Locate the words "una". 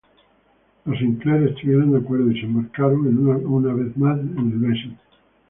3.29-3.71